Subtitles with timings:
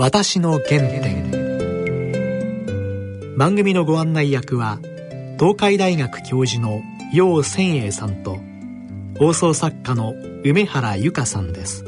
[0.00, 1.28] 私の原点。
[3.36, 4.78] 番組のご案内役は
[5.40, 6.82] 東海大学教授の
[7.12, 8.38] 楊千栄さんと
[9.18, 10.14] 放送作家の
[10.44, 11.82] 梅原由香さんです。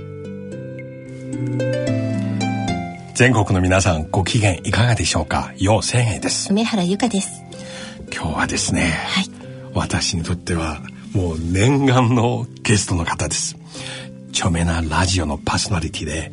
[3.15, 5.53] 全国の皆さんご機嫌いかがでしょうか？
[5.59, 6.51] 楊千栄です。
[6.51, 7.45] 梅原由香です。
[8.13, 9.27] 今日はですね、はい、
[9.73, 10.81] 私にとっては
[11.13, 13.57] もう念願のゲストの方です
[14.33, 16.33] 著名なラジオのパーソナリティで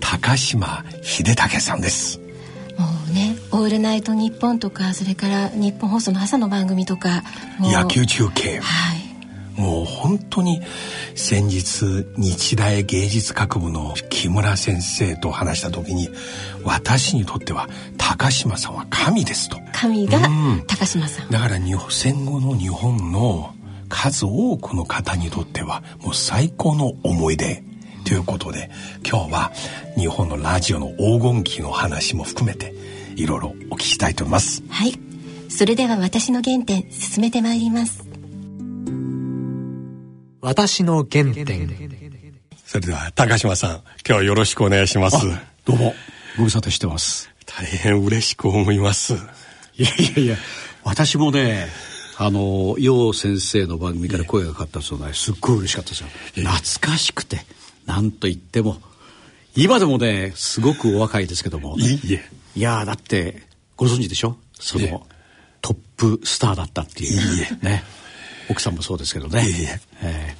[0.00, 2.20] 高島秀武さんです。
[2.78, 7.22] もうね「オールナイトニッポン」とかそれから日本放送の朝の番組とか
[7.60, 8.60] 野球中継。
[8.60, 9.04] はい。
[9.56, 10.60] もう本当に
[11.14, 16.08] 先日日大芸術学部の木村先生と話した時に
[16.64, 19.58] 私にとっては高島さんは神ですと。
[19.72, 20.18] 神が
[20.66, 23.53] 高島さん、だから日本戦後の日本の
[23.88, 27.62] 数多くの方にとってはもう最高の思い出
[28.04, 28.70] ということで
[29.08, 29.52] 今日は
[29.96, 32.74] 日本のラジオの黄金期の話も含めて
[33.16, 34.62] いろいろお聞きしたいと思います。
[34.68, 34.98] はい。
[35.48, 38.04] それでは私の原点進めてまいります。
[40.40, 42.04] 私の原点。
[42.66, 45.18] それでは高島さん今日はよろしくお願いします。
[45.64, 45.94] どうも。
[46.36, 47.30] ご無沙汰してます。
[47.46, 49.14] 大変嬉しく思います。
[49.76, 50.36] いやいやいや
[50.82, 51.68] 私もね
[52.16, 55.32] あの楊先生の番組から声がかかったそうねす。
[55.32, 56.08] っごい嬉しかったですよ。
[56.36, 57.44] 懐かしくて
[57.86, 58.76] なんと言っても
[59.56, 61.76] 今でもねすごくお若いですけども。
[61.78, 62.22] いいえ。
[62.56, 63.42] いやだって
[63.76, 64.36] ご存知でしょ？
[64.60, 65.06] その
[65.60, 67.12] トップスターだったっていう。
[67.12, 67.64] いいえ。
[67.64, 67.82] ね。
[68.50, 69.44] 奥さんもそうですけどね。
[69.44, 69.80] いいえ。
[70.02, 70.36] え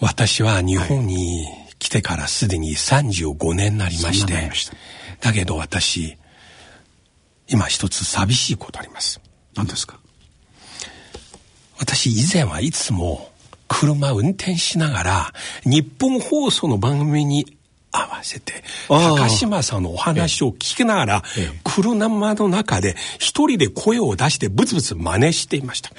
[0.00, 1.46] 私は日本に
[1.78, 4.74] 来てからすでに35年になりまして、そんなになりました。
[5.20, 6.16] だけど私
[7.48, 9.20] 今一つ寂しいことあります。
[9.54, 9.98] ー、何ですか？
[11.80, 13.30] 私以前はいつも
[13.66, 15.32] 車運転しながら
[15.64, 17.56] 日本放送の番組に
[17.90, 21.60] 合わせて高島さんのお話を聞きながらええ。
[21.64, 25.90] 車の中で一人で声を出してブツブツ真似していました。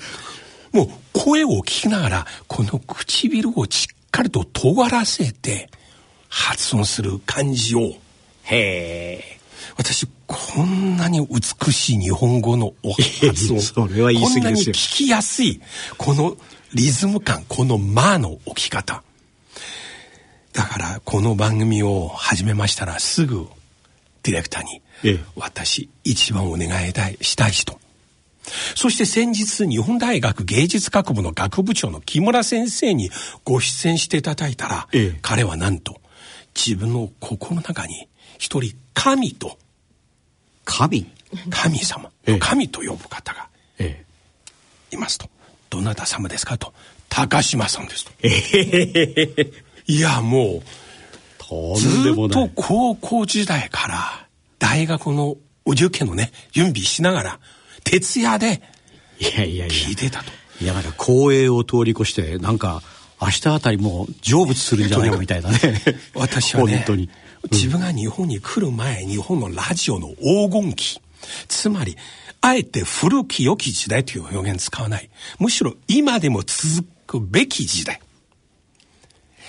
[0.72, 5.70] もう声を聞きながらこの唇をしっかりと尖らせて
[6.28, 7.96] 発音する感じを
[8.42, 9.38] へえ
[9.76, 14.40] 私こんなに美しい日本語のお発音 それは言い過ぎですよ。
[14.40, 15.60] こんなに聞きやすい
[15.96, 16.36] この
[16.74, 19.02] リズム感この間の置き方。
[20.52, 23.46] だからこの番組を始めましたらすぐ
[24.22, 25.24] ディレクターにええ。
[25.36, 27.78] 私一番お願いしたい人。
[28.74, 33.10] そして先日日本大学芸術学部の学部長の木村先生に
[33.44, 35.18] ご出演していただいたら、ええ。
[35.20, 36.00] 彼はなんと
[36.54, 38.08] 自分の心の中に
[38.38, 39.58] 一人神と。
[40.64, 41.06] 神。
[41.50, 42.10] 神様。
[42.26, 42.38] ええ。
[42.38, 43.48] 神と呼ぶ方が
[43.78, 44.04] え
[44.90, 45.28] いますと
[45.70, 46.72] 「どなた様ですか?」と
[47.08, 48.12] 「高島さんです」と。
[48.22, 49.52] え
[49.86, 54.26] いやもうずっと高校時代から
[54.58, 57.40] 大学のお受験のね準備しながら
[57.84, 58.62] 徹夜で
[59.20, 59.66] いやいやいや。
[59.68, 60.32] 聞いてたと。
[60.60, 62.82] いやなんか光栄を通り越してなんか
[63.20, 65.58] 明日あたりもう成仏するんじゃないかみたいなね。
[66.14, 67.08] 私はね本当に
[67.50, 71.00] 自分が日本に来る前日本のラジオの黄金期。
[71.48, 71.96] つまり
[72.40, 75.10] あえて古き良き時代という表現使わない。
[75.38, 78.00] むしろ今でも続くべき時代。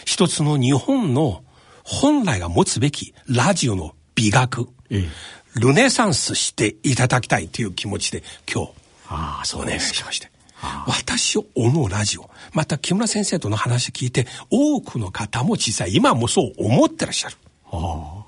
[0.06, 1.44] 一つの日本の
[1.84, 8.22] 本来が持つべきラジオの美学、ええルネサンスしていただきたいという気持ちで
[8.52, 8.72] 今日
[9.09, 10.29] ああそお願いしまして。
[10.88, 17.38] 私を思うラジオ、また木村先生との話聞いて、多くの方も実際今もそう思ってらっしゃる。
[17.72, 18.25] あ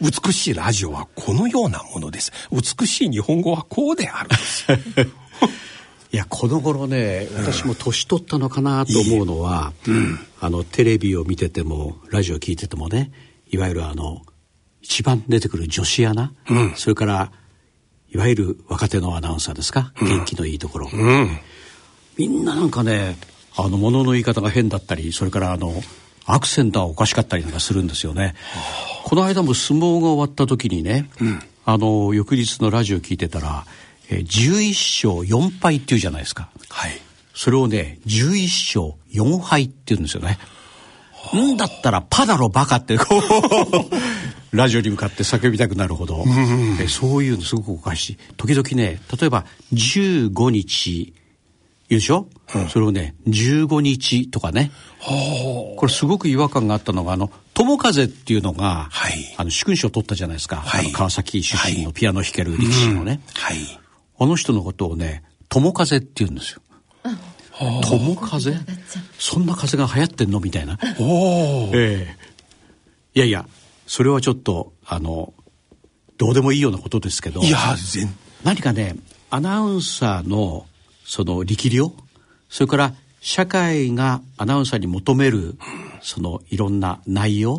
[0.00, 2.32] 美しいラジオはこのようなものです。
[2.52, 4.66] 美しい日本語はこうであるんです。
[6.10, 9.72] いやこの頃ね私も年取ったのかなと思うのは、
[10.40, 13.10] あのテレビを見ててもラジオ聞いててもね
[13.50, 14.22] いわゆるあの
[14.80, 16.32] 一番出てくる女子アナ、
[16.76, 17.32] それから
[18.10, 21.38] いわゆる若手のアナウンサーですか、元気のいいところ、うん。
[22.16, 23.18] みんななんかね
[23.56, 25.72] あの物の言い方が変だったりそれからあの
[26.28, 28.34] アクセントがおかしかったりなんかするんですよね。
[29.04, 31.08] この間も相撲が終わった時にね、
[31.64, 33.64] あの翌日のラジオ聞いてたら、
[34.10, 36.50] えー11勝4敗っていうじゃないですか。
[36.68, 36.92] はい。
[37.34, 40.38] それをね11勝4敗って言うんですよね。
[41.36, 43.22] んだったらパだろバカってこう
[44.56, 46.24] ラジオに向かって叫びたくなるほど、
[46.80, 49.44] えそういうのすごくおかしい時々ね例えば
[49.74, 51.12] 15日
[51.88, 52.28] 言うでしょ、
[52.70, 54.70] それをね15日とかね。
[55.00, 59.34] これすごく違和感があったのがあの友風っていうのが、はい。
[59.38, 60.86] あの殊勲賞を取ったじゃないですか、はい。
[60.86, 63.58] あの川崎出身のピアノ弾ける力士のね、はい。
[64.18, 66.60] あの人のことをね友風って言うんですよ。
[67.90, 68.54] 友風？
[69.18, 70.38] そんな風が流行ってんの？
[70.38, 70.78] みたいな。
[71.00, 71.72] おお。
[71.74, 72.16] ええ。
[73.14, 73.48] いやいや
[73.86, 75.32] それはちょっとあの
[76.18, 77.40] どうでもいいようなことですけど。
[77.40, 77.58] いや
[77.92, 78.08] 全。
[78.44, 78.94] 何かね
[79.30, 80.66] アナウンサーの
[81.10, 81.92] その力量
[82.50, 85.56] それから社会がアナウンサーに求める
[86.02, 87.58] そのいろんな内容、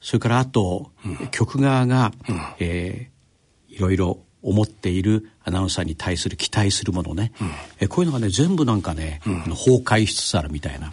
[0.00, 0.90] それからあと、
[1.30, 2.12] 局側が、
[2.58, 7.32] えーいろいろ思っているアナウンサーに対する期待するものね、
[7.80, 10.92] えこういうのがね全部なんかね、崩壊しつつあるみたいな、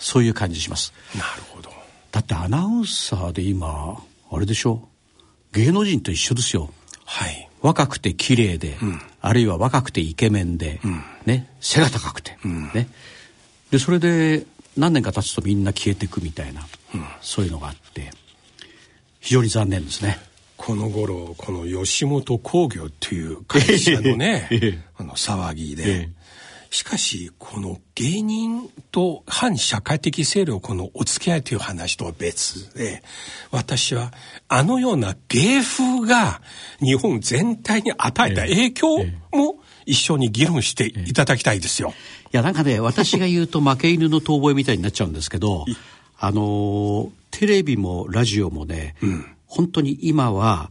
[0.00, 0.92] そういう感じします。
[1.16, 1.70] なるほど
[2.10, 4.88] だってアナウンサーで今あれでしょ？
[5.52, 6.70] 芸能人と一緒ですよ。
[7.04, 8.76] はい若くて綺麗で、
[9.20, 10.80] あるいは若くてイケメンで、
[11.26, 12.36] ね、背が高くて、
[12.74, 12.88] ね。
[13.70, 14.46] で、それで
[14.76, 16.66] 何年か経つとみんな消えていくみたいな、
[17.20, 18.10] そういうのがあって、
[19.20, 20.18] 非常に残念ですね。
[20.56, 24.78] この頃この吉本興業という会社のね ええ。
[24.98, 26.17] あの騒ぎで、ええ
[26.70, 33.02] しかしこの芸人と反社会的勢力のお付き合いという話とは別で
[33.50, 34.12] 私は
[34.48, 36.42] あのような芸風が
[36.80, 38.98] 日本全体に与えた影響
[39.32, 39.56] も
[39.86, 41.94] 一緒に議論していただきたいですよ。
[42.30, 45.64] いや、なんかね、私が言うと負け犬の遠吠えみたいになっちゃうんですけど、
[46.20, 48.96] あのーテレビもラジオもね、
[49.46, 50.70] 本当に今は、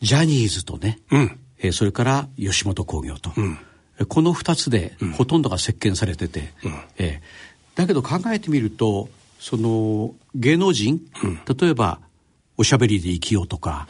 [0.00, 1.38] ジャニーズとね、うん。
[1.58, 3.56] えーそれから吉本興業と、えー
[4.06, 6.52] この二つでほとんどが席巻されてて、
[6.98, 9.08] えーだけど考えてみると
[9.38, 11.00] その芸能人、
[11.60, 12.00] 例えば
[12.56, 13.86] おしゃべりで生きようとか、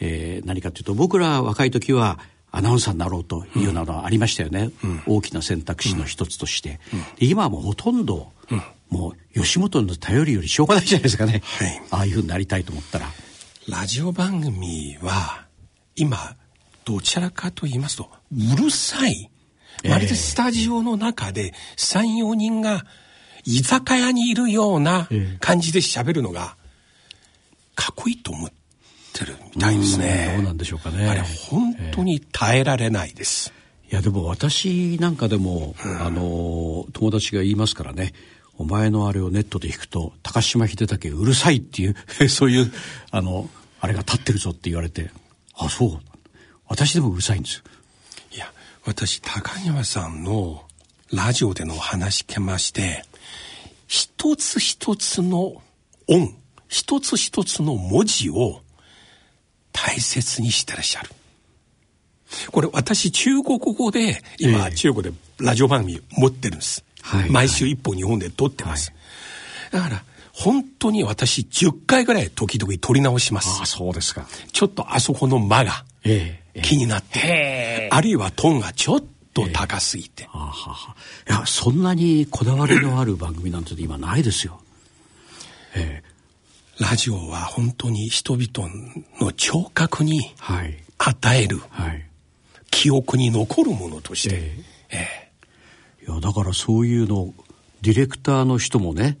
[0.00, 2.18] えー何かというと僕ら若い時は
[2.50, 4.70] アナウンサーになろうというようなのはありましたよね、
[5.06, 6.80] 大きな選択肢の一つとして、
[7.18, 8.32] で今はもうほとんど、
[8.90, 11.82] もう吉本の頼りよりしょうがないじゃないですかね、はい。
[11.90, 13.06] ああいうふうになりたいと思ったら。
[13.68, 15.44] ラジオ番組は
[15.94, 16.34] 今
[16.84, 19.30] どちらかと言いますとうるさい。
[19.84, 22.84] まるでスタジオの中で3、4人が
[23.44, 25.08] 居酒屋にいるような
[25.40, 26.56] 感じで喋るのが
[27.74, 28.50] かっこいいと思っ
[29.12, 30.34] てるみたいですね。
[30.36, 31.08] どうなんでしょうかね。
[31.08, 33.52] あれ本当に耐えられないです。
[33.90, 38.12] いやでも私なんかでも、あの友達が言いますからね。
[38.58, 41.94] お前のあれをネットで弾くと高島秀武うるさいっていう
[42.28, 42.72] そういう
[43.12, 43.48] あの
[43.80, 45.10] あれが立ってるぞって言われて
[45.54, 46.00] あそう。
[46.66, 47.62] 私でもうるさいんですよ
[48.88, 50.64] 私、高庭さんの
[51.12, 53.04] ラジオでのお話聞けまして、
[53.86, 55.60] 一つ一つの
[56.06, 56.34] 音、
[56.68, 58.62] 一つ一つの文字を
[59.72, 61.10] 大切にしてらっしゃる。
[62.50, 66.82] これ私中国語で今、ええ中国でラジオ番組持ってるんです。
[67.02, 68.94] はい毎週一本日本で撮ってます。
[69.70, 70.02] だから
[70.32, 73.60] 本当に私10回ぐらい時々撮り直します。
[73.66, 80.96] そうですかちょっとあそこの間がええええ気になって、あるいはトーンがちょっと高すぎて、あはは。
[81.28, 84.60] いやそんなにこだわりのある番組なんて今ないですよ。
[85.74, 86.08] ええ
[86.80, 88.70] ラジオは本当に人々
[89.20, 90.76] の聴覚にはい。
[90.98, 92.04] 与えるはい。
[92.70, 94.36] 記憶に残るものとして、
[94.90, 95.28] え
[96.00, 97.34] えいやだからそういうの
[97.82, 99.18] ディレクターの人もね、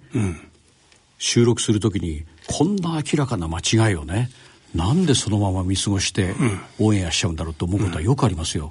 [1.18, 4.30] 収録するときにこんな明らかな間違いをね
[4.78, 6.34] なんでそのまま見過ごして
[6.78, 8.70] オンエアしちゃうんだろうと思うことはよくありますよ。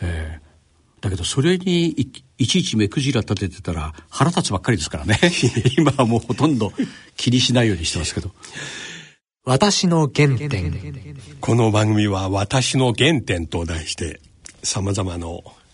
[0.00, 0.40] ええ。
[1.00, 5.18] だけどそれにいいちいち目くじら立ててたら腹立つばっかりですからね。
[5.76, 6.72] 今はもうほとんど
[7.16, 8.30] 気にしないようにしてますけど。
[9.44, 10.80] 私の原点。
[10.80, 14.20] えこの番組は「私の原点」と題して
[14.62, 15.26] さまざまな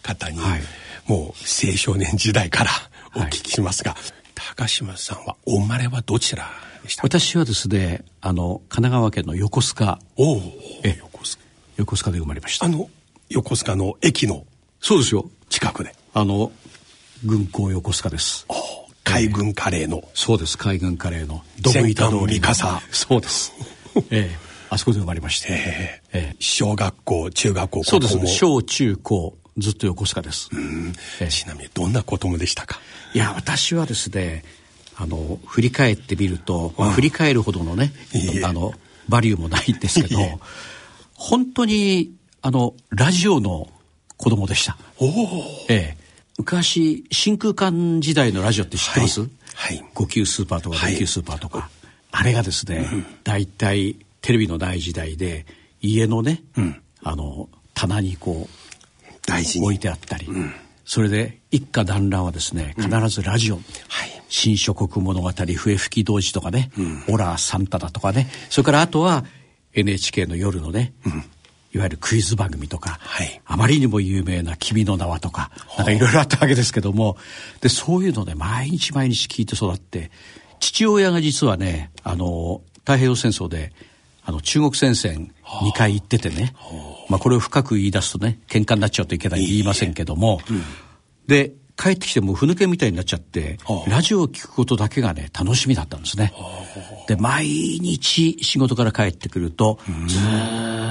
[0.02, 0.62] 方に、はい。
[1.06, 2.70] もう青少年時代から
[3.14, 3.96] お聞きしますが、
[4.38, 6.48] 高島さんはお生まれはどちら
[6.82, 7.02] でした？
[7.02, 9.98] か私はですねあの神奈川県の横須賀。
[10.16, 10.40] おお。
[10.84, 11.44] え横須賀。
[11.76, 12.66] 横須賀で生まれました。
[12.66, 12.88] あの
[13.28, 14.44] 横須賀の駅の
[14.80, 15.28] そうですよ。
[15.48, 15.94] 近くで。
[16.14, 16.52] あの
[17.24, 18.46] 軍港横須賀です。
[19.04, 20.02] 海軍カレーの。
[20.14, 20.56] そうです。
[20.58, 21.42] 海軍カレーの。
[21.60, 22.28] ドブ板通りの？
[22.28, 22.82] 戦艦三笠。
[22.92, 23.52] そうです。
[24.10, 24.48] ええ。
[24.70, 26.36] あそこで生まれまして、ええええ。
[26.40, 28.26] 小学校中学校そうです。
[28.26, 30.48] 小中高ずっと横須賀です、
[31.20, 31.28] ええ。
[31.28, 32.80] ちなみにどんな子供でしたか？
[33.14, 34.44] いや私はですね
[34.96, 37.92] あの振り返ってみると、まあ振り返るほどのね
[38.44, 38.72] あの
[39.08, 40.18] バリューもないんですけど
[41.14, 43.68] 本当にあのラジオの
[44.16, 44.76] 子供でした。
[44.98, 45.10] おお。
[45.68, 45.98] ええ。
[46.38, 49.30] 昔真空管時代のラジオって知ってます、はい。
[49.54, 49.84] はい。
[49.94, 50.94] 5級スーパーとかはい。
[50.94, 51.68] 6級スーパーとか、
[52.12, 52.86] あれがですね、
[53.24, 55.46] 大体テレビのない時代で
[55.80, 56.42] 家のね、
[57.02, 58.67] あの棚にこう
[59.28, 59.66] 大事に。
[59.66, 60.28] 置いてあったり、
[60.84, 63.62] それで一家団らんはですね必ずラジオ、はい。
[64.28, 66.70] 新諸国物語笛吹き童子とかね、
[67.08, 69.24] オラサンタだとかねそれからあとは
[69.74, 70.92] NHK の夜のね、
[71.74, 73.40] いわゆるクイズ番組とか、はい。
[73.44, 77.16] あまりにも有名な「君の名は」とかなんかいろいろあったわけですけども
[77.60, 80.10] でそういうのね毎日毎日聞いて育って
[80.60, 83.72] 父親が実はねあの太平洋戦争で
[84.24, 86.54] あの中国戦線2回行っててね、
[87.08, 90.62] まあ、これを深く言い出すとね喧嘩になっちゃうといけない言いませんけども、うん、
[91.26, 96.32] で帰ってきてもふぬけみたいになっちゃってラジオを聞くことだけがね楽しみだったんですね。
[97.06, 99.78] で毎日仕事から帰ってくると
[100.08, 100.18] ず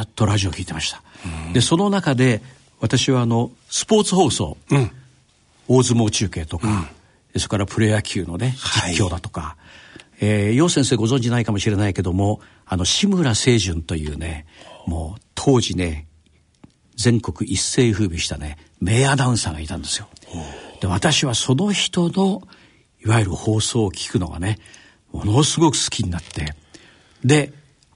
[0.03, 1.03] っとラジオを聞いてました。
[1.53, 2.41] でその中で
[2.79, 4.91] 私はあのスポーツ放送、うん、
[5.67, 6.87] 大相撲中継とか、
[7.33, 9.55] うん、それからプロ野球のね実況だとか、は
[10.21, 14.45] い、えー、楊先生ご存知ないかもしれないけどもあの志村清純というね
[14.85, 16.07] もう当時ね
[16.95, 20.07] 全国一世風靡したね名アナウンサーがいたんですよ。
[20.81, 22.41] で私はその人の
[23.03, 24.59] いわゆる放送を聞くのがね
[25.11, 26.53] ものすごく好きになって
[27.23, 27.53] で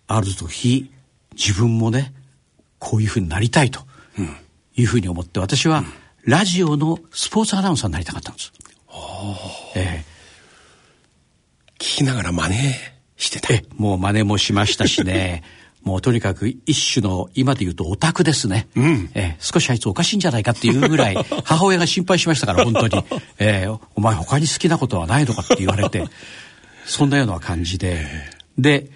[0.07, 0.91] ある時
[1.33, 2.13] 自分もね
[2.79, 3.81] こういうふうになりたいと
[4.75, 5.83] いうふうに思って私は
[6.23, 8.53] ラジオのスポーツアナウンサーになりたかったんです。
[9.75, 12.55] えー、聞きながら真似
[13.21, 13.53] してた。
[13.53, 15.43] えもう真似もしましたしね。
[15.83, 23.03] もうとにかく一種の今で言うとオタクですね、うん、えー、少しあいつおかしいんじゃないかっていうぐらい 母親が心配しましたから本当に、
[23.39, 26.05] えー、お前他に好きなことはないのかって言われて。
[26.85, 28.05] そんなような感じで。
[28.57, 28.91] で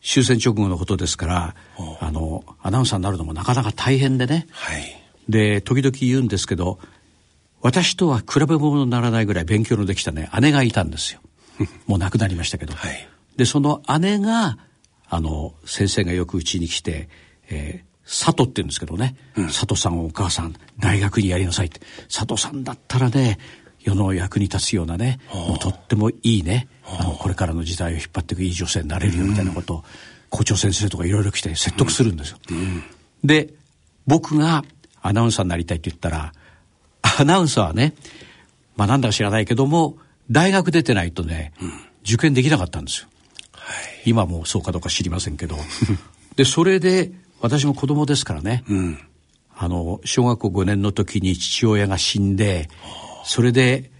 [0.00, 1.54] 終戦直後のことですから
[2.00, 6.78] あのアナウンサーになるのもなかなか大変でね、はい、で時々言うんですけど
[7.62, 11.20] 私とは比べ物にならないぐらい勉強のできたね姉がいたんですよ
[11.86, 14.58] もう亡くなりましたけど、はい、でその姉が
[15.08, 17.08] あの、先生がよくうちに来て、
[17.48, 21.80] えー、佐藤って言うんですけどね、うん、佐藤さんお母さん、大学にやりなさいって。
[22.12, 23.38] 佐藤さんだったらね、
[23.80, 27.04] 世の役に立つようなね、もうとってもいいね、あ。
[27.04, 29.74] の、これからの時代を引っ張っていくいい女性になれるよみたいなこと。
[29.74, 29.82] を、うん、
[30.30, 32.38] 校長先生とかいろいろ来て説得するんですよ。
[32.50, 32.82] うん、
[33.22, 33.54] で、
[34.06, 34.64] 僕が
[35.00, 36.32] アナウンサーになりたいって言ったら、
[37.20, 37.94] アナウンサーはね、
[38.76, 39.96] まあなんだか知らないけども、
[40.30, 41.52] 大学出てないとね、
[42.02, 43.08] 受験できなかったんですよ。
[44.04, 45.56] 今もそうかどうか知りませんけど。
[46.36, 48.98] でそれで私も子供ですからね、うん、
[49.56, 52.68] あの小学校5年の時に父親が死んで
[53.24, 53.90] それで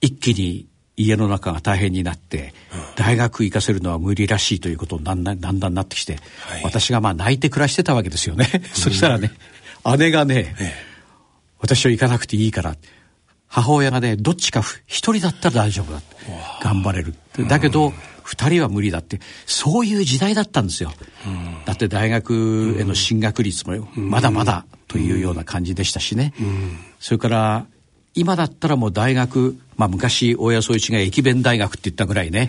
[0.00, 8.46] 一気に家の中が大変になって、うん、大学行かせるのは無理らしいということにだんだんだんだんなってきて、はい、私がまあ泣いて暮らしてたわけですよね。
[8.72, 9.32] そしたらね
[9.98, 10.74] 姉がね、ええ、
[11.58, 12.76] 私は行かなくていいから
[13.52, 16.00] 母親がねどっちか一人だったら大丈夫だ
[16.62, 17.14] 頑張れる
[17.48, 17.92] だけど、
[18.24, 19.20] 2人は無理だって。
[19.46, 20.92] そういう時代だったんですよ、
[21.26, 27.66] うん、だって大学への進学率もまだまだというような感じでしたしね、うん、それから
[28.14, 32.48] 今だったらもう大学、まあ、昔大谷総一が駅弁大学って言ったぐらいね、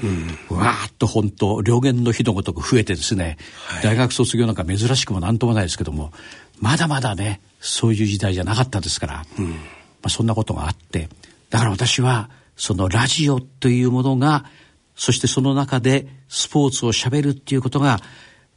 [0.49, 6.11] うん、わーっと本当両言の日のごとく増えてですね、はい、大学卒業なんか珍しくも何ともないですけども
[6.59, 9.55] まだまだねそういう時代じゃなかったですから、うん、
[10.03, 11.09] まあ、そんなことがあって
[11.49, 14.45] だから私はそのラジオというものが
[14.95, 17.99] そしてその中でスポーツを喋るっていうことが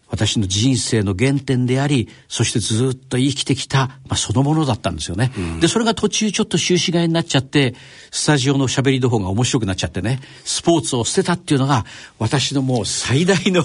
[0.09, 7.75] 私の人生の原点でありそしてずっと生きてきた、まあ、そのものだったんですよね、うん、でそれが途中ちょっと終止いになっちゃって
[8.11, 11.85] スタジオのしゃべりの方が面白くなっちゃってねスポーツを捨てたっていうのが
[12.19, 13.65] 私のもう最大の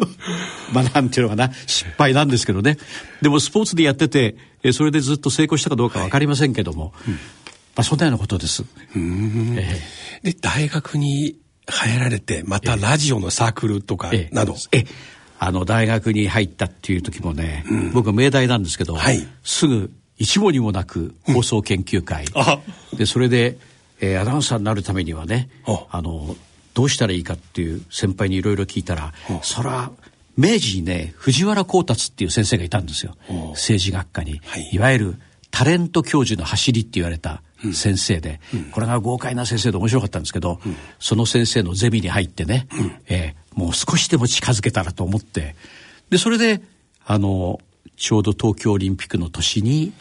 [0.72, 2.76] まあなんていうのかな失敗なんですけどね。
[3.22, 4.36] でもスポーツでやってて
[4.72, 7.20] それでずっと成功したかどうか分かりませんけども、はいうん、ま
[7.76, 8.64] あ、そんなようなことです。
[8.94, 14.56] えー、で大学に入られて、またラジオのサークルとかなど。
[14.72, 14.86] ええ
[15.42, 22.26] あの、大学に入ったっていう時もね、うん、僕は明大なんですけど、はい、すぐ一語にもなく放送研究会。
[22.92, 23.56] うん、で、それで、
[24.00, 25.48] えー、アナウンサーになるためにはね、
[25.90, 26.02] あ。
[26.02, 26.36] の、
[26.74, 29.90] どうしたらいいかっていう先輩にいろいろ聞いたら、そら、
[30.36, 33.16] 明治にね、藤原光達っていう先生がいたんですよ。
[33.52, 34.68] 政治学科に、はい。
[34.72, 35.16] いわゆる
[35.50, 45.54] タレント教授の走りって言われた先生で、うん、これが豪快な先生で面白かったんですけど、うん、その先生のゼミに入ってね、うん、えー、もう少しでも近づけたらと思って。
[46.08, 46.62] でそれで
[47.04, 47.60] あの
[47.96, 49.92] ちょうど東京オリンピックの年に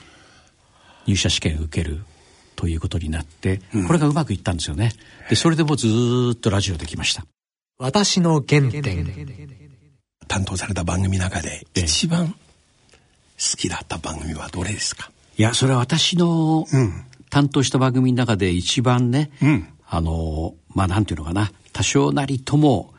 [1.06, 2.04] 入社試験を受ける
[2.56, 4.92] ということになって、これがうまくいったんですよね。
[5.30, 5.88] でそれでもず
[6.34, 7.26] っとラジオできました。
[7.78, 9.06] 私の原点。
[10.28, 12.36] 担当された番組の中で一番好
[13.58, 15.10] きだった番組はどれですか？
[15.38, 21.52] いやそれは私の、うん担当した番組の中で一番ね、うん、あのまあなんていうのかな。
[21.72, 22.94] 多少なりとも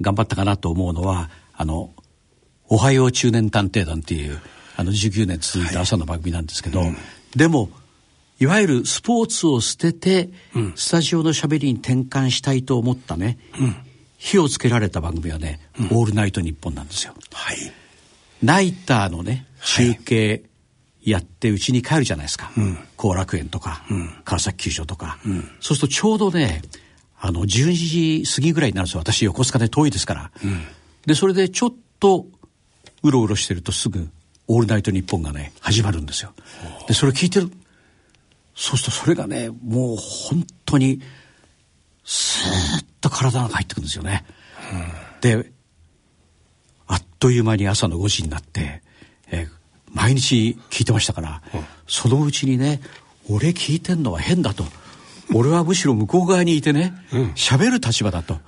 [0.00, 1.94] 頑張ったかなと思うのはあの
[2.68, 4.40] 「おはよう中年探偵団」っていう
[4.76, 6.88] あの19年続いた朝の番組なんですけど、はい。
[6.88, 6.96] うん、
[7.36, 7.70] でも
[8.40, 13.76] いわゆるスポーツを捨てて、うん、スタジオのしゃべりに転換したいと思ったね、うん、
[14.18, 15.60] 火をつけられた番組はね
[15.92, 17.14] 「オールナイトニッポン」なんですよ。
[17.32, 17.56] はい、
[18.42, 20.42] ナイターのね中継、
[21.04, 22.52] やってうちに帰るじゃないですか
[22.96, 26.62] 後、うん、楽園とか、うん、川崎球場とか、うん、そうするとちょうどね
[27.24, 29.00] あの、12時過ぎぐらいになるんですよ。
[29.00, 30.32] 私、横須賀で遠いですから。
[31.06, 32.26] で、それでちょっと、
[33.04, 34.10] うろうろしてるとすぐ、
[34.48, 36.32] オールナイトニッポンがね、始まるんですよ。
[36.88, 37.48] で、それ聞いてる。
[38.56, 41.00] そうするとそれがね、もう本当に、
[42.04, 44.24] スーッと体が入ってくるんですよね。
[45.20, 45.52] で、
[46.88, 48.82] あっという間に朝の5時になって、
[49.28, 49.61] えー
[49.92, 51.42] 毎日聞いてましたから、
[51.86, 52.80] そのうちにね、
[53.28, 54.64] 俺聞いてんのは変だと。
[55.34, 56.94] 俺はむしろ向こう側にいてね、
[57.34, 58.38] 喋、る立場だと、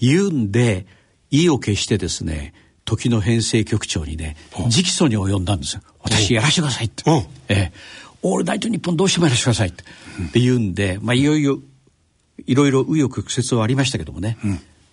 [0.00, 0.86] 言うんで、
[1.30, 2.54] 意を決してですね、
[2.84, 5.82] 時の編成局長にね、直訴に及んだんですよ。
[6.02, 7.10] 私やらせてくださいって。
[7.10, 7.16] うん
[7.48, 7.72] ええ
[8.22, 9.82] オールナイトニッポンどうしてもやらせてくださいって。
[9.82, 11.58] って言うんで、まあいよいよ、
[12.46, 14.36] いろいろ紆余曲折はありましたけどもね、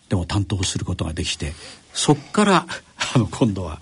[0.10, 1.54] でも担当することができて
[1.94, 2.68] そっから
[3.16, 3.82] あの今度は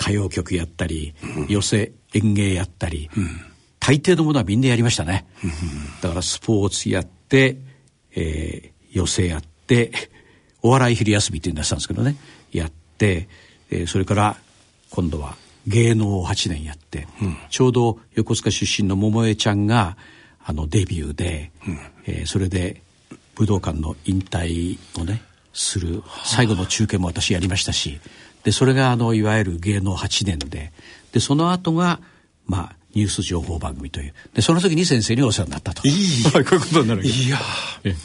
[0.00, 1.14] 歌謡曲やったり、
[1.48, 3.10] 寄席演芸やったり、
[3.78, 5.26] 大抵のものはみんなやりましたね、
[6.00, 7.56] だからスポーツやって、
[8.14, 9.92] えー寄席やって
[10.62, 12.16] お笑い昼休みっていうのやってたんですけどね。
[12.50, 13.28] やって、
[13.70, 14.36] えーそれから
[14.90, 17.06] 今度は芸能を8年やって、
[17.50, 19.96] ちょうど横須賀出身の桃江ちゃんが
[20.44, 21.52] あのデビューで、
[22.06, 22.82] えーそれで
[23.36, 28.00] 武道館の引退をねする最後の中継も私やりましたし
[28.44, 30.72] でそれがあのいわゆる芸能8年で
[31.12, 32.00] でその後が
[32.46, 34.14] まあニュース情報番組という。
[34.34, 35.86] でその時に先生にお世話になったと。
[35.86, 37.96] いい こういうことになるいやーえ。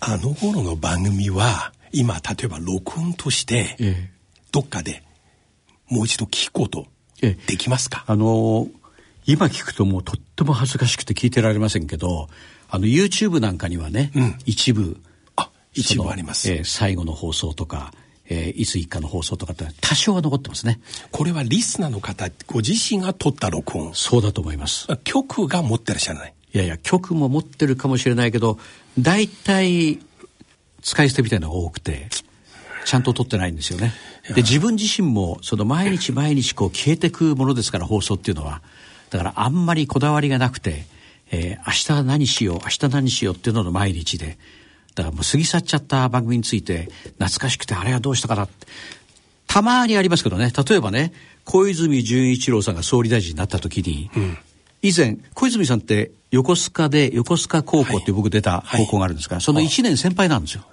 [0.00, 4.10] あの頃の番組は今例えば録音としてええ。
[4.52, 5.02] どっかで
[5.88, 6.86] もう一度聞くこと
[7.20, 7.46] ええ。
[7.46, 8.68] できますか、あの
[9.26, 12.28] 今聞くともうとっても恥ずかしくて聞いてられませんけど
[12.70, 14.38] あの YouTube なんかにはね、うん。
[14.46, 15.00] 一部
[15.36, 17.92] あ一部あります、えー最後の放送とか、
[18.32, 20.80] えーいつ一かの放送とかって多少は残ってますね。
[21.10, 23.92] これはリスナーの方ご自身が撮った録音。
[23.94, 24.86] そうだと思います。
[25.04, 26.34] 曲が持ってらっしゃらない。
[26.54, 28.58] いやいや曲も持ってるかもしれないけど
[28.98, 29.98] 大体
[30.82, 32.08] 使い捨てみたいなのが多くて
[32.84, 33.92] ちゃんと撮ってないんですよね。
[34.28, 38.62] で自分自身もその毎日毎日こう消えてくものですから放送っていうのは。
[39.10, 40.86] だからあんまりこだわりがなくて、
[41.32, 44.38] えー明日何しよう明日何しようっていうのの毎日で
[44.94, 48.44] だからもう過ぎ去っちゃった番組について懐かしくてあれはどうしたかな。
[48.44, 48.66] って
[49.46, 50.52] たまにありますけどね。
[50.68, 51.12] 例えばね
[51.44, 54.10] 小泉純一郎さんが総理大臣になった時に、
[54.82, 58.12] 以前小泉さんって横須賀で横須賀高校ってい。
[58.12, 60.64] う僕出た高校があるんですが、その1年先輩なんですよ、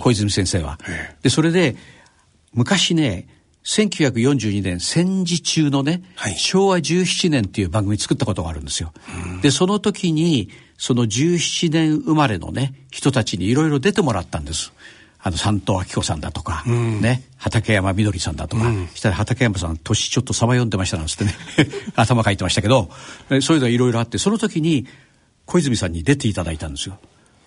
[0.00, 0.78] 小泉先生は。
[1.22, 1.76] でそれで
[2.52, 3.26] 昔ね
[3.64, 6.34] 1942年戦時中のね、はい。
[6.36, 8.92] 昭和17年っていう番組作ったことがあるんですよ。
[9.40, 10.50] でその時に
[10.82, 14.72] その17年生まれのね人たちにいろいろ出てもらったんです。
[15.20, 21.36] あの三藤明子さんだとか、ね畠山みどりさんだとか、したら畠山さん年ちょっとサバ読んでましたなんつってね
[21.94, 22.90] 頭書いてましたけど
[23.30, 24.88] えそういうのがいろいろあってその時に
[25.46, 26.98] 小泉さんに出ていただいたんですよ。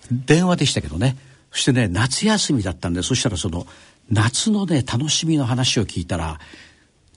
[0.09, 1.17] 電話でしたけどね
[1.51, 3.67] そしてね夏休みだったんでそしたらその
[4.09, 6.39] 夏のね楽しみの話を聞いたら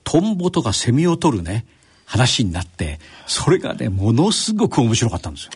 [0.02, 1.64] トンボとかセミを取るね
[2.07, 5.52] 話になってそれがねものすごく面白かったんですよ。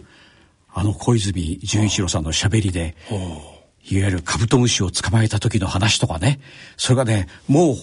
[0.74, 2.94] あの小泉純一郎さんのしゃべりで
[3.88, 6.40] いわゆるカブトムシを捕まえた時の話とかね。
[6.76, 7.76] それがねもう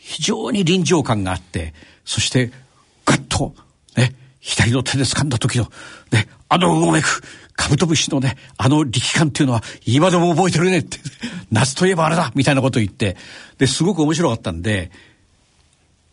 [0.00, 1.74] 非常に臨場感があって
[2.04, 2.52] そして
[3.06, 3.54] ガッと
[3.96, 5.64] ね左の手で掴んだ時の
[6.12, 7.22] ねあのうごめく
[7.56, 10.98] カブトムシのねあの力感っていうのは今でも覚えてるねって
[11.50, 13.16] 夏といえばあれだみたいなことを言って
[13.58, 14.90] ですごく面白かったんで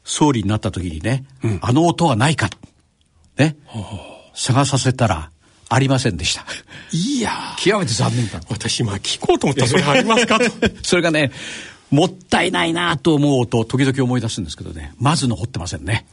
[0.03, 1.25] 総理になった時にね、
[1.61, 2.49] あの音はないか
[3.37, 3.55] ね
[4.33, 5.31] 探させたら
[5.73, 6.45] ありませんでした。
[6.91, 7.31] いや。
[7.31, 8.41] ー極めて残念だ。
[8.49, 10.37] 私今聞こうと思ったらそれありますか？
[10.43, 10.45] と。
[10.83, 11.31] それがね
[11.89, 14.93] もったいないなと思うと時々思い出すんですけどね。
[14.99, 16.05] まず残ってませんね。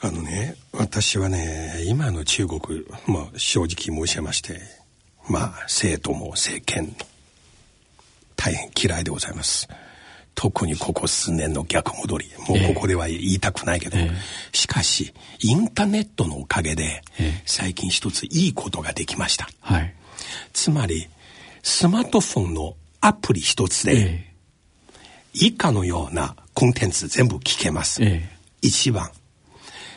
[0.00, 2.60] あのね私はね今の中国、
[3.06, 4.60] まあ、正直申し上げまして
[5.28, 6.94] まあ政党も政権
[8.36, 9.66] 大変嫌いでございます
[10.36, 12.26] 特にここ数年の逆戻り。
[12.46, 13.96] もうここでは言いたくないけど、
[14.52, 17.02] しかしインターネットのおかげで
[17.46, 19.48] 最近一ついいことができました。
[19.60, 19.94] はい。
[20.52, 21.08] つまり
[21.62, 24.32] スマートフォンのアプリ一つで、え
[25.32, 28.04] 以下のようなコンテンツ全部聞けます。
[28.04, 28.28] え。
[28.62, 29.10] 一番、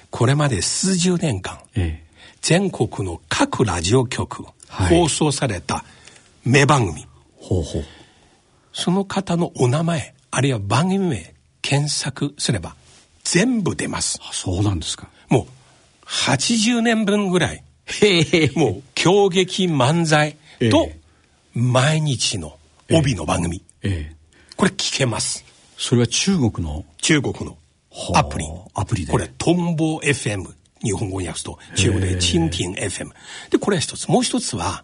[0.09, 2.09] これまで数十年間、ええ。
[2.41, 4.97] 全国の各ラジオ局、はい。
[4.97, 5.83] 放送された
[6.45, 7.85] 名番組、ほうほう。
[8.73, 12.75] その方のお名前、あるいは番組名、検索すれば
[13.23, 14.19] 全部出ます。
[14.21, 20.35] あそうなんですかもう、80年分ぐらい、へえもう、狂劇漫才
[20.69, 20.99] とええ、
[21.53, 22.57] 毎日の
[22.91, 24.19] 帯の番組、ええ
[24.59, 25.45] これ聞けます。
[25.77, 26.83] それは中国の？
[26.97, 27.57] 中国の
[28.13, 28.45] アプリ。
[28.45, 30.53] はあアプリでこれ、トンボ FM。
[30.83, 33.09] 日本語に訳すと、中国でチンティン FM。
[33.51, 34.09] で、これは一つ。
[34.09, 34.83] もう一つは、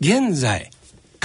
[0.00, 0.70] 現在、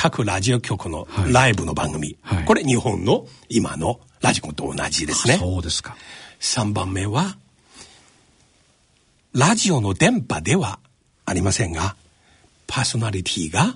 [0.04, 2.18] 各ラジオ局のライブの番組。
[2.24, 5.38] はいこれ日本の今のラジコンと同じですね。
[5.38, 5.96] そうですか。
[6.40, 7.38] 3番目は、
[9.34, 10.80] ラジオの電波では
[11.24, 11.96] ありませんが、
[12.66, 13.76] パーソナリティが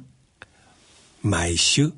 [1.21, 1.93] 毎週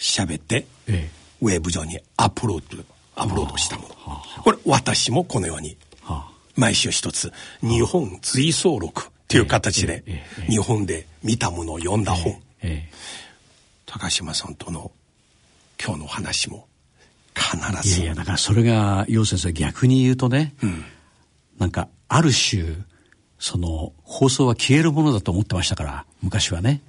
[0.00, 1.08] 喋って、え
[1.40, 2.82] ウェブ上にアップロード、
[3.14, 3.94] アップロードしたもの。
[4.42, 10.02] これ私もこのように、は毎週一つ、日本追走録という形で
[10.48, 12.88] 日本で見たものを読んだ本、え
[13.98, 14.92] 高島さんとの
[15.82, 16.68] 今日のお話も
[17.34, 20.54] 必えいずやいや、だからそれが、楊先生逆に言うとね、
[21.58, 22.64] なんか、ある種、
[23.40, 26.80] その、放送は消えるものだと思ってましたから、昔はね。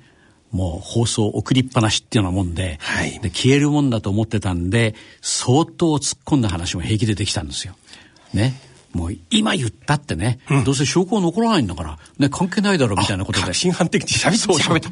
[0.52, 7.76] もう放送送りっぱなしっていうようなもんで、はいで消えるもんだと思ってたんで、相当突っ込んだ話も平気でできたんですよ。
[8.34, 8.60] ね。
[8.91, 13.45] もう今言ったってね、どうせ証拠残らないんだから、ね、関係ないだろみたいなことで。
[13.45, 14.89] 確信犯的に喋ってそう喋った。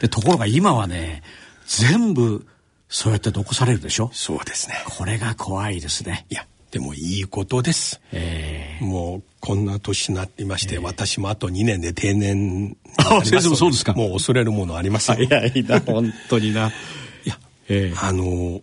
[0.00, 1.22] で、ところが今はね、
[1.66, 2.46] 全部、
[2.88, 4.10] そうやって残されるでしょ？
[4.12, 4.76] そうですね。
[4.86, 6.26] これが怖いですね。
[6.30, 8.00] いや、でもいいことです。
[8.12, 13.92] えもうこんな年になっていまして、私もあと2年で定年にあ先生もそうですか？
[13.94, 15.22] もう恐れるものありません。
[15.22, 16.72] い早いな、 本当にな。
[17.24, 18.60] や、ええあの、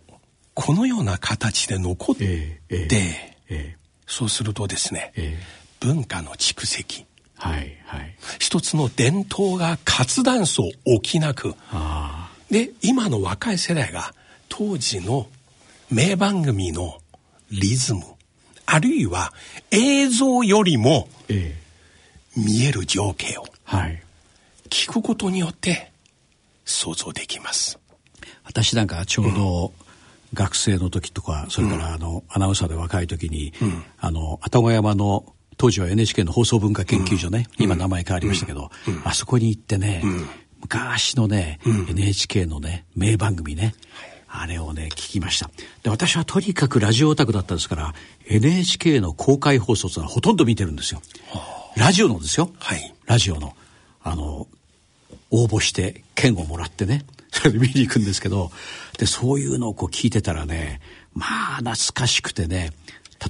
[0.54, 7.04] このような形で残って、えええええそうするとですね、ええ文化の蓄積、
[7.36, 8.16] はい、はい。
[8.38, 10.62] 一つの伝統が活断層
[11.02, 12.21] 起きなく、あ
[12.52, 14.14] で、今の若い世代が
[14.50, 15.26] 当時の
[15.90, 16.98] 名番組の
[17.50, 18.02] リズム、
[18.66, 19.32] あるいは
[19.70, 21.08] 映像よりも
[22.36, 24.02] 見える情景をはい。
[24.68, 25.92] 聞くことによって
[26.66, 27.78] 想像できます。
[28.44, 29.72] 私なんかちょうど
[30.34, 33.54] 学生の時とか、それからあの、アナウンサーで若い時に、
[33.98, 35.24] あの、愛宕山の、
[35.58, 38.70] 当時は NHK の放送文化研究所ね、今名前変わりましたけど、
[39.04, 40.02] あそこに行ってね、
[40.62, 43.74] 昔のね、NHK のね、名番組ね、
[44.28, 45.50] あれをね、聞きました。
[45.82, 47.94] で、私はとにかくラジオオタクだったですから、
[48.28, 51.02] NHK の公開放送ってのはほとんど見てるんですよ。
[51.76, 52.50] ラジオのですよ。
[52.58, 52.94] はい。
[53.06, 53.54] ラジオの。
[54.02, 54.46] あの、
[55.30, 58.50] 応募して券をもらってね、 それで見に行くんですけど、
[58.98, 60.80] で、そういうのをこう聞いてたらね、
[61.14, 62.72] まあ懐かしくてね、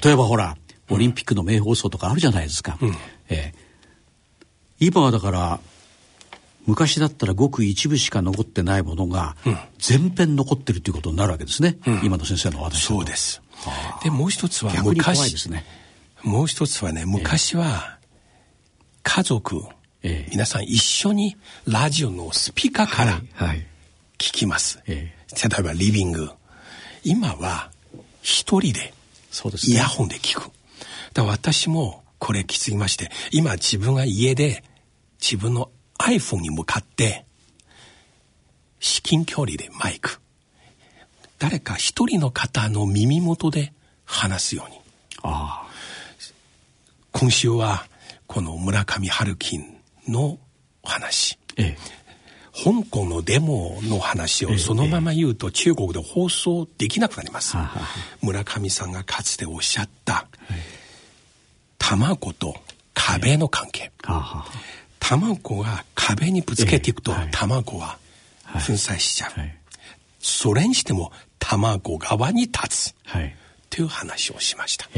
[0.02, 0.56] 例えばほら、
[0.90, 2.78] オリンピックの名放送とかあるじゃないですか。
[3.28, 3.72] ええ
[4.80, 5.60] 今はだから、
[6.66, 9.36] 昔だったらごく一部しか残ってないものが、
[9.78, 11.78] 全編残ってるということになるわけですね。
[12.02, 13.42] 今の先生のお話そうです。
[14.02, 15.64] で、もう一つは昔、すね。
[16.22, 17.98] もう一つはね、昔は
[19.02, 19.62] 家族、
[20.04, 23.66] ええ皆さん一緒にラジオのスピーカーからはい。
[24.18, 24.80] 聞きます。
[24.86, 26.30] え例えばリビング。
[27.04, 27.70] 今は
[28.20, 28.94] 一人で
[29.30, 29.74] そうですね。
[29.74, 30.50] イヤホンで聞く。
[31.12, 34.62] だ私もこれ気づきまして、今自分が家で
[35.20, 35.70] 自分の
[36.02, 37.24] iPhone に向かって
[38.80, 40.18] 至近距離でマイク。
[41.38, 43.72] 誰か一人の方の耳元で
[44.04, 44.80] 話すように。
[45.22, 45.66] あ
[47.12, 47.86] 今週は
[48.26, 49.60] この村上春樹
[50.08, 50.38] の
[50.82, 51.38] お話。
[51.50, 51.54] あ。
[51.58, 52.02] ええ。
[52.54, 57.56] 香港のデモの話をそのまま言うと中国で放送できなくなります。
[57.56, 57.86] はあはあ
[58.20, 60.26] 村上さんがかつておっしゃった、
[61.78, 62.54] 卵と
[62.92, 63.90] 壁の関係。
[64.02, 64.81] はあはあ。
[65.02, 67.98] 卵が壁にぶつけていくと卵は
[68.52, 69.40] 粉砕しちゃう。
[69.40, 69.58] はい。
[70.20, 73.34] それにしても卵側に立つはい。
[73.68, 74.88] という話をしました。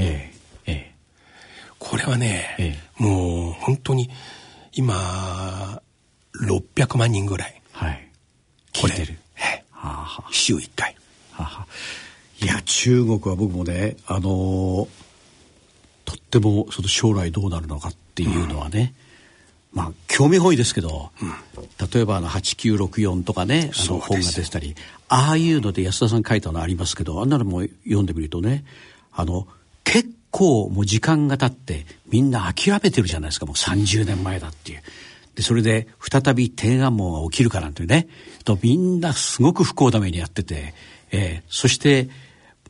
[1.78, 4.10] これはね、えもう本当に
[4.72, 5.80] 今
[6.42, 8.08] 600万人ぐらいはい。
[8.90, 9.18] てる。
[10.30, 10.96] 週1回。
[12.42, 14.88] いや、中国は僕もね、あのー
[16.04, 18.92] とってもその将来どうなるのかっていうのはね、
[19.74, 21.10] まあ、興味本位ですけど、
[21.92, 24.76] 例えばあの8964とかね、あの本が出てたり、
[25.08, 28.64] ああいうので安田さん書いたのありますけど、あんなのも読んでみるとね、
[29.12, 29.48] あの、
[29.82, 34.82] 結構もう時間が経ってみんな諦めてるじゃないですか、もう30年前だっていう。
[35.34, 38.06] で、それで再び天安門が起きるかなんてね、
[38.44, 40.74] とみんなすごく不幸な目にやってて、
[41.10, 42.08] えーそして、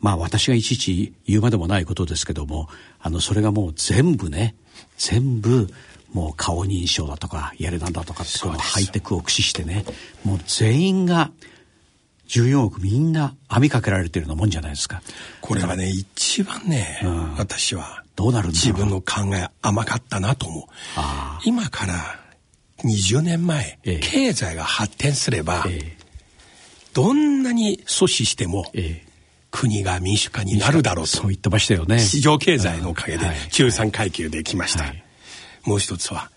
[0.00, 2.68] まあ私がいちいち言うまでもないことですけども、
[3.00, 4.54] あの、それがもう全部ね、
[4.98, 5.68] 全部、
[6.14, 9.84] もう顔認証だとか、やれなんだとかって、このハイテクを駆使してね、
[10.24, 11.30] もう全員が、
[12.28, 15.02] 14億みんな網かけられてるようなもんじゃないですか。
[15.42, 20.64] これはね、一番ね、ん私はどうなるんだろう自分の考え甘かったなと思う。
[20.96, 21.94] あ今から
[22.84, 25.96] 20年前、ええ経済が発展すれば、え
[26.94, 29.14] どんなに阻止しても、ええ
[29.50, 31.10] 国が民主化になるだろうと。
[31.12, 32.00] そう言ってましたよね。
[32.00, 34.84] 市場経済のおかげではい中産階級できました。
[34.84, 35.03] はい
[35.64, 36.30] もう一つは、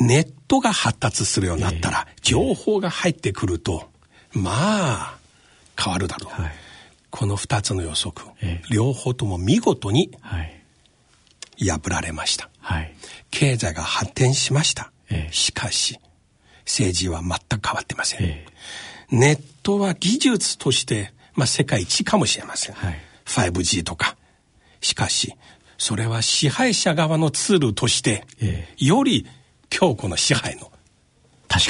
[0.00, 3.88] ネットが発達するようになったら、情報が入ってくると、
[4.32, 5.18] まあ
[5.78, 6.52] 変わるだろう、はい。
[7.10, 8.72] この2つの予測、ええ。
[8.72, 10.60] 両方とも見事にはい。
[11.62, 12.48] 破られました。
[12.60, 12.94] はい。
[13.30, 15.32] 経済が発展しました、ええ。
[15.32, 15.98] しかし
[16.64, 18.46] 政治は全く変わってません、え
[19.10, 22.98] ネットは技術として、まあ、世界一かもしれません、はい。
[23.26, 24.16] 5G とか。
[24.80, 25.34] しかし
[25.80, 29.26] それは支配者側のツールとして、えより
[29.70, 30.70] 強固な支配の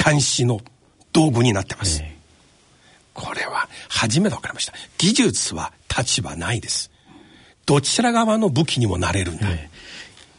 [0.03, 0.59] 監視の
[1.13, 2.13] 道具になってます、え
[3.13, 4.73] これは初めて分かりました。
[4.97, 6.91] 技術は立場ないです。
[7.65, 9.69] どちら側の武器にもなれるんだ、え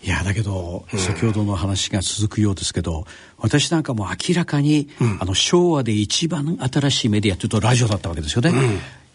[0.02, 3.06] いやだけど、先ほどの話が続くようですけど
[3.38, 8.52] 私なんかも明らかに、あの昭和で一番新しいメディアというとラジオだったわけですよね、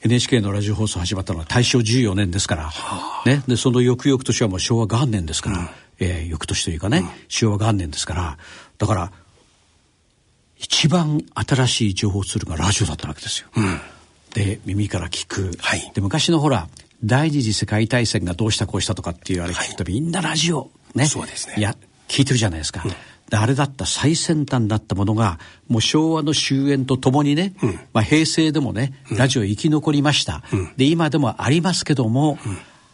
[0.03, 2.71] NHK のラジオ放送始まったのは大正14年ですから、
[3.25, 8.37] ね、でその翌々年はもう昭和元年ですから、えー翌年というかね、昭和元年ですから。
[8.77, 9.11] だから
[10.57, 13.49] 一番新しい情報ツールがラジオだったわけですよ。
[14.33, 15.91] で耳から聞く、はい。
[15.93, 16.67] で昔のほら
[17.03, 20.69] 第二次世界大戦がどうしたこうしたとかっていうあれ聞くと、みんなラジオ。
[20.95, 21.05] ね。
[21.05, 21.55] そうですね。
[21.57, 21.75] いや
[22.07, 22.95] 聞いてるじゃないですか、で
[23.31, 27.53] あれだった最先端だったものがもう昭和の終焉とともにね、
[27.91, 30.43] まあ、平成でもねラジオ生き残りました、
[30.77, 32.39] で今でもありますけども、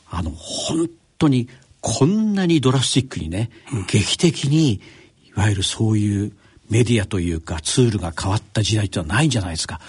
[0.10, 1.50] あの本当に
[1.82, 3.52] こんなにドラスティックにね、
[3.88, 4.82] 劇的に
[5.26, 6.32] いわゆるそういう
[6.70, 9.80] メディアというかツールが変わった時代ってのはないんじゃないですか。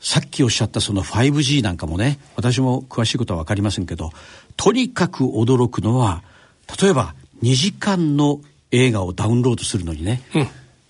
[0.00, 4.10] さっきおっしゃったその 5G なんかもね私も詳しいことは分かりませんけど
[4.54, 6.22] とにかく驚くのは
[6.80, 8.40] 例えば2時間の
[8.74, 10.22] 映画をダウンロードするのにね、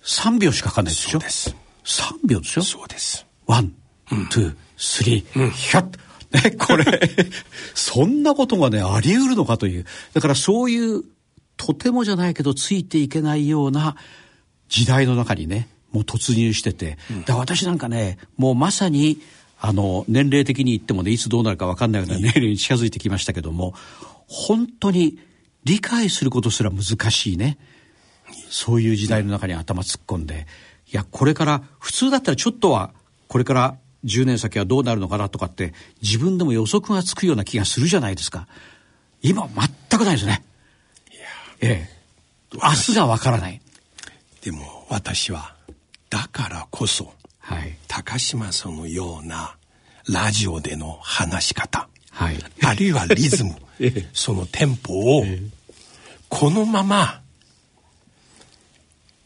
[0.04, 1.10] 3秒しかかかんないでしょ？
[1.12, 1.56] そうです。
[1.84, 3.26] 3秒ですよそうです。
[3.46, 5.98] One、two、three、ヒャッ
[6.42, 6.84] ね、これ、
[7.74, 9.86] そんなことがね、あり得るのかという。
[10.14, 11.04] だからそういう、
[11.56, 13.94] とてもじゃないけど、ついていけないような
[14.68, 16.98] 時代の中にね、もう突入してて。
[17.26, 19.20] だ私なんかね、もうまさに、
[19.60, 23.74] あの、年齢的に言ってもね、いつどうなるか分かんないような年齢に近づいてきましたけども、
[24.26, 25.18] 本当に
[25.62, 27.58] 理解することすら難しいね。
[28.50, 30.46] そういう時代の中に頭突っ込んで、
[30.92, 32.92] いや、これから、普通だったらちょっとは、
[33.28, 38.46] これから10年先はどうなるのかなとかって、自分でも予測がつくような気がするじゃないですか。
[39.22, 39.48] 今、
[39.90, 40.44] 全くないですね。
[41.60, 41.94] ええ。
[42.62, 43.60] 明日がわからない。
[44.42, 45.54] でも私は
[46.10, 47.76] だからこそはい。
[47.88, 49.56] 高島さんのような
[50.08, 52.36] ラジオでの話し方はい。
[52.62, 55.24] あるいはリズム ええそのテンポを
[56.28, 57.22] このまま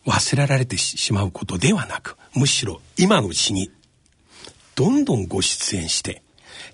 [0.09, 3.71] 忘れられてしまうことではなくむしろ今のうちに
[4.75, 6.23] どんどんご出演して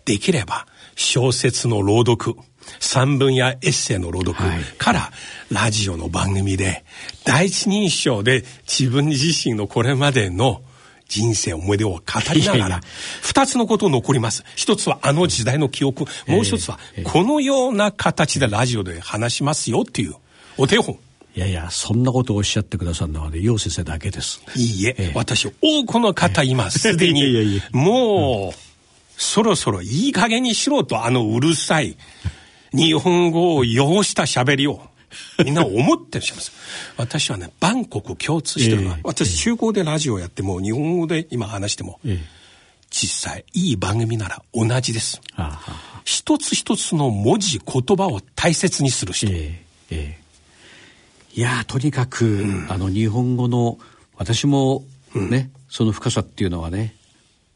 [0.05, 2.37] できれば小説の朗読
[2.79, 4.62] 散文やエッセイの朗読はい。
[4.79, 5.11] から
[5.51, 6.85] ラジオの番組で
[7.25, 10.62] 第一人称で自分自身のこれまでの
[11.07, 12.01] 人生思い出を語
[12.35, 12.81] りながら
[13.23, 14.44] 二つのこと残ります。
[14.57, 20.14] 一つはあの時代の記憶もう一つはこのような形でラジオで話しますよっていう
[20.57, 20.99] お手本
[21.37, 24.40] いやいや、そんなことをおっしゃってくださるのはね、陽先生だけです。
[24.55, 31.97] いいえ、ええ私、多くの方、今、すで いやいやいにや、もう、そろそろいい加減にしろと、あのうるさい、
[32.73, 34.81] 日本語を汚した喋りを、
[35.44, 36.53] みんな思ってしゃいます。
[36.97, 42.25] 私はね、万国共通してるのは、ええ私、中高でラジオやっても、日本語で今話しても、え
[42.90, 45.20] 実際、いい番組なら同じです。
[45.35, 49.27] あはは一つ一つの文字、言葉を大切にする人。
[49.33, 50.23] ええええ
[51.37, 53.79] いやーとにかく、あの日本語の
[54.16, 56.94] 私もね、その深さっていうのはね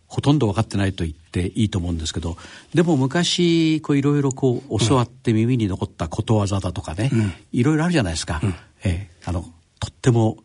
[0.06, 2.36] ほとんど分かってないと言っていいと思うんですけど
[2.74, 7.10] でも昔こういろいろこう教わって耳に残ったことわざだとかね、
[7.52, 8.40] いろいろあるじゃないですか、
[8.84, 9.42] ええあの
[9.80, 10.38] とっても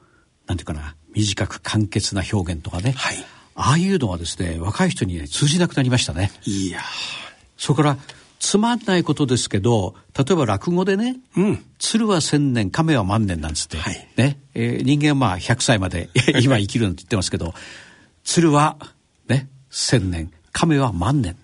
[0.48, 3.18] なんていうかな短く簡潔な表現とかね、はい。
[3.56, 6.32] ああいうのはですね若い人に、ね、通じなくなりましたね。
[6.46, 6.82] いや
[7.58, 7.98] それから
[8.54, 11.66] つまんないことですけど例えば落語でね「うん。
[11.80, 14.08] 鶴は千年亀は万年」なんつって、はい。
[14.16, 14.40] ね。
[14.54, 17.56] えー人間はまあ100歳まで今生きるなんて言ってますけど
[18.24, 18.78] 鶴は
[19.28, 21.36] ね千年亀は万年。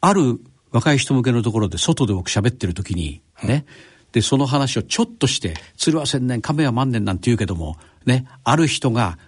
[0.00, 3.66] ある若い人向けのところで外で僕喋ってる時にね、
[4.12, 7.76] でその話をちょっとして「鶴は千年亀は万年」なんて言うけども
[8.06, 8.24] ね。
[8.42, 9.18] ある人が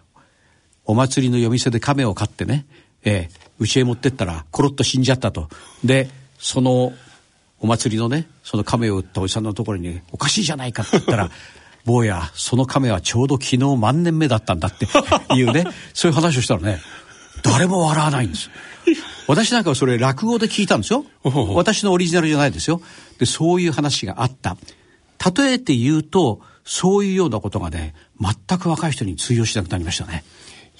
[0.87, 2.65] お祭りの夜店で亀を飼ってね、
[3.05, 5.51] えー、家へ持ってったらコロッと死んじゃったと。
[5.85, 6.93] で、その
[7.61, 11.31] お祭りのね、その亀を売ったおじさんのところに、おかしいじゃないかって言ったら、
[11.85, 14.87] 坊や、その亀はちょうど昨日万年目だったんだって
[15.35, 16.81] いうね、 そういう話をしたらね、
[17.43, 18.51] 誰も笑わないんです。
[19.27, 21.05] 私なんかはそれ落語で聞いたんですよ。
[21.55, 22.81] 私のオリジナルじゃないですよ。
[23.19, 24.57] で、そういう話があった。
[25.37, 30.25] 例えて言うと、そういうようなことがね、全く若い人に通用しなくなりましたね。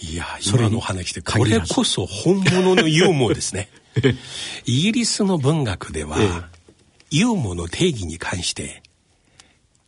[0.01, 3.69] いや、そ今の話で、これこそ本物のユーモアですね。
[4.65, 6.19] イギリスの文学では、
[7.11, 8.83] ユーモアの定義に関して、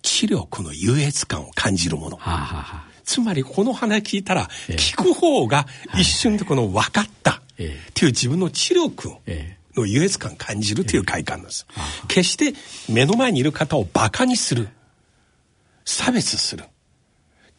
[0.02, 2.16] 知力の優越感を感じるもの。
[2.16, 5.66] はあ、はあはあ、つまり、この話聞いたら、聞く方が
[5.98, 7.40] 一瞬でこの分かったっ
[7.94, 9.16] ていう自分の知力
[9.76, 11.66] の優越感を感じるという快感なんです。
[12.08, 12.54] 決して
[12.88, 14.68] 目の前にいる方を馬鹿にする、
[15.84, 16.64] 差別する、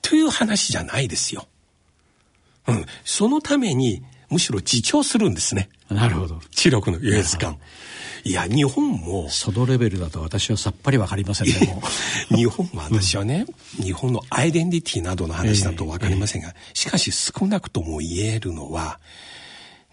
[0.01, 1.47] という話じゃないですよ。
[2.67, 2.85] うん。
[3.05, 5.69] そのために、むしろ自重するんですね。
[5.89, 6.39] なるほど。
[6.51, 7.57] 知力の優越感。
[8.23, 9.29] いや、日本も。
[9.29, 11.81] そのレベルだと私はさっぱりわかりませんね、も
[12.31, 12.35] う。
[12.35, 13.45] 日本は私はね、
[13.79, 18.99] うん、日本のアイデンティティなどの話だとわかりませんが、えーえー、しかし少なくとも言えるのは、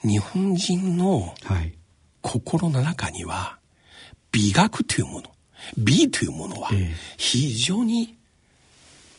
[0.05, 1.35] 日本人の
[2.23, 3.59] 心の中には、
[4.31, 5.33] 美学というもの、
[5.77, 6.71] 美というものは
[7.17, 8.17] 非常に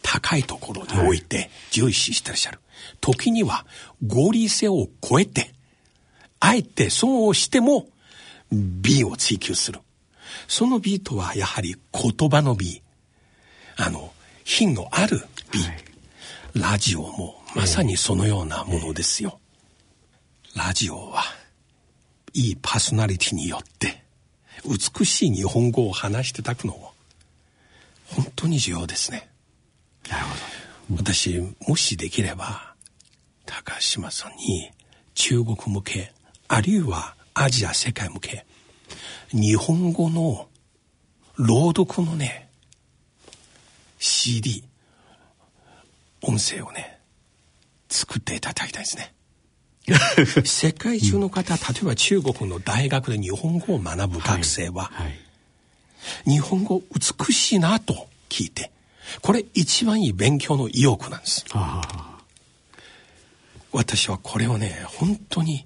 [0.02, 2.60] 高いところにおいて重視してらっしゃる。
[3.02, 3.66] 時には
[4.06, 5.54] 合理性を超えて、
[6.40, 7.88] あえて損をしても
[8.52, 9.80] 美を追求する。
[10.48, 12.82] その美とはやはり言葉の美。
[13.78, 14.14] あの、
[14.44, 15.60] 品のある美。
[15.60, 15.84] はい、
[16.54, 19.40] ラジオもまさにそのようなものですよ。
[20.56, 21.24] えー、ラジオは
[22.34, 24.04] いいパーソナリティによって
[24.66, 26.94] 美しい日本語を話していただくのも
[28.16, 29.30] 本当に重要ですね。
[30.10, 30.36] なるほ
[30.96, 31.04] ど。
[31.04, 32.69] 私、もしできれば、
[33.50, 34.70] 高島さんに
[35.16, 36.14] 中国向け、
[36.48, 38.46] あるいはアジア世界向け、
[39.32, 40.48] 日本語の
[41.36, 42.48] 朗読のね、
[43.98, 44.64] CD、
[46.22, 47.00] 音声をね、
[47.90, 49.14] 作っていただきたいですね。
[50.46, 55.12] 世界中の方、例えば中国の大学で日本語を学ぶ学生は、はいは
[56.28, 58.72] い、日本語美しいなと聞いて、
[59.22, 61.46] これ一番いい勉強の意欲なんです。
[63.72, 65.66] 私はこれをね、本当に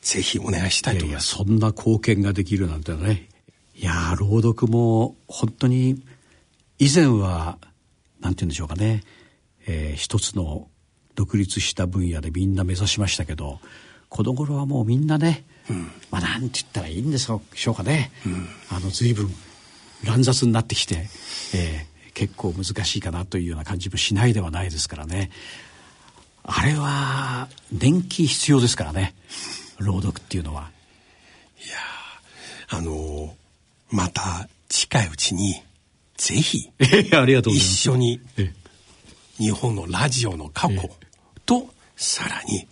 [0.00, 1.36] ぜひお願いしたいと思います。
[1.36, 3.28] いやそんな貢献ができるなんてね。
[3.74, 6.02] いや朗読も本当に
[6.78, 7.58] 以前は
[8.20, 9.02] なんて言うんでしょうかね、
[9.66, 10.68] えー、一つの
[11.14, 13.58] 独立した分野でみんな目指しましたけど
[14.10, 19.30] この頃はもうみんなね、うん、まあなんて言ったらいいんでしょうかね、うん、あの随分
[20.04, 21.08] 乱雑になってきて、
[21.54, 25.30] えー、結構難しいかなというような感じもしないではないですからね
[26.42, 29.14] あれは年季必要ですからね。
[29.78, 30.70] 朗読っていうのは。
[31.64, 31.76] いや
[32.78, 33.34] あの
[33.90, 35.62] また近いうちに
[36.16, 36.70] ぜひ
[37.12, 38.20] ありがとう一緒に
[39.38, 40.90] 日本のラジオの過去
[41.44, 42.66] とさらに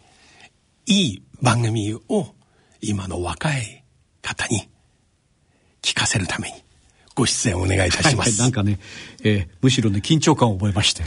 [0.87, 2.27] いい番組を
[2.81, 3.85] 今の若い
[4.23, 4.69] 方に
[5.83, 6.55] 聞かせるために
[7.19, 8.31] ご出演お願いいたします。
[8.31, 8.79] はい、なんかね、
[9.25, 11.03] えー、むしろね緊張感を覚えまして、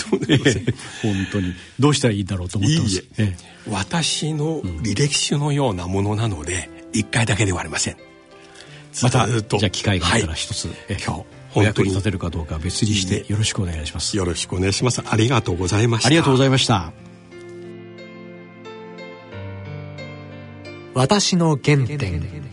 [1.01, 2.95] 本当にどうしたらいいんだろうと思ってます。
[2.95, 7.97] いいえー、私の履歴書のようなものなので一、うん、回だけではありません。
[9.01, 14.17] またじゃあ機会があったら一つ、はい、えー、今日お役に立てるかどうか別にしてよろしくお願いします。
[14.17, 15.01] よろしくお願いします。
[15.05, 16.07] ありがとうございました。
[16.07, 16.91] ありがとうございました。
[20.93, 22.50] 私の原点。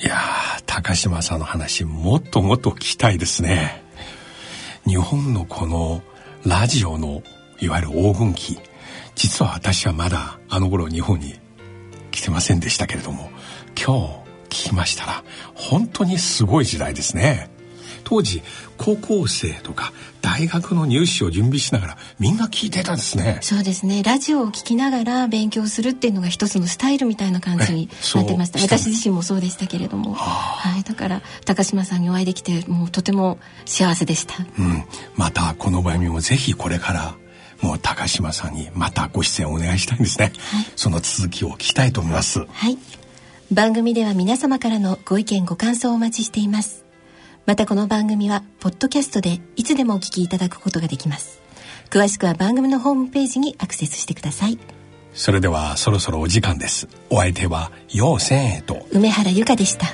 [0.00, 3.82] いやー、高島さんの話、もっともっと聞きたいですね。
[4.86, 6.02] 日本のこの
[6.46, 7.22] ラジオの
[7.58, 8.58] いわゆる黄金期、
[9.16, 11.40] 実は私はまだあの頃日本に
[12.12, 13.28] 来てませんでしたけれども、
[13.76, 17.50] 今日聞きましたら、本当にすごい時代ですね。
[18.08, 18.42] 当時
[18.78, 19.92] 高校生とか
[20.22, 23.38] 大学の入試を準備しながらみんな聞いてたんですね。
[23.42, 24.02] そうですね。
[24.02, 28.60] ラジオを聞きながら勉強するっていうのが一つのスタイルみたいな感じになってました。
[28.60, 37.14] 私自身もそうでしたけれども、はい、だから高島さんにお会いできてもうとても幸せでした、うん、またこの番組もぜひこれから
[37.60, 42.46] もう高島さんにまたご出演お願いしたいんですね、はい、その続きを聞きたいと思います。
[42.46, 42.78] はい。
[43.50, 46.84] 番組では皆様からのご意見ご感想をお待ちしています
[47.48, 51.40] またこの番組はポッドキャストでいつでもお聞きいただくことができます。
[51.88, 54.58] 詳しくは番組のホームページにアクセスしてください。
[55.14, 56.88] それではそろそろお時間です。
[57.08, 58.86] お相手は陽千恵と。
[58.92, 59.86] 梅原由香でした